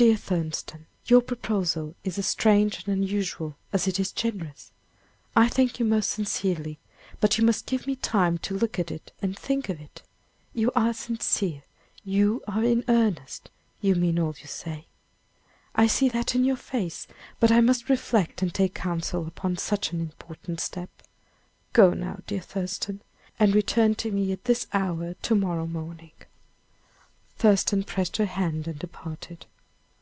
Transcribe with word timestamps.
"Dear 0.00 0.14
Thurston, 0.16 0.86
your 1.06 1.20
proposal 1.20 1.96
is 2.04 2.20
as 2.20 2.26
strange 2.28 2.84
and 2.86 2.96
unusual 3.02 3.56
as 3.72 3.88
it 3.88 3.98
is 3.98 4.12
generous. 4.12 4.70
I 5.34 5.48
thank 5.48 5.80
you 5.80 5.84
most 5.84 6.12
sincerely, 6.12 6.78
but 7.18 7.36
you 7.36 7.44
must 7.44 7.66
give 7.66 7.84
me 7.84 7.96
time 7.96 8.38
to 8.46 8.56
look 8.56 8.78
at 8.78 8.92
it 8.92 9.10
and 9.20 9.36
think 9.36 9.68
of 9.68 9.80
it. 9.80 10.02
You 10.54 10.70
are 10.76 10.94
sincere, 10.94 11.64
you 12.04 12.44
are 12.46 12.62
in 12.62 12.84
earnest, 12.86 13.50
you 13.80 13.96
mean 13.96 14.20
all 14.20 14.36
you 14.40 14.46
say. 14.46 14.86
I 15.74 15.88
see 15.88 16.08
that 16.10 16.32
in 16.36 16.44
your 16.44 16.54
face; 16.54 17.08
but 17.40 17.50
I 17.50 17.60
must 17.60 17.88
reflect 17.88 18.40
and 18.40 18.54
take 18.54 18.74
counsel 18.74 19.26
upon 19.26 19.56
such 19.56 19.90
an 19.92 19.98
important 20.00 20.60
step. 20.60 20.90
Go 21.72 21.92
now, 21.92 22.20
dear 22.28 22.40
Thurston, 22.40 23.02
and 23.40 23.52
return 23.52 23.96
to 23.96 24.12
me 24.12 24.30
at 24.30 24.44
this 24.44 24.68
hour 24.72 25.14
to 25.22 25.34
morrow 25.34 25.66
morning." 25.66 26.12
Thurston 27.36 27.82
pressed 27.82 28.18
her 28.18 28.26
hand 28.26 28.68
and 28.68 28.78
departed. 28.78 29.46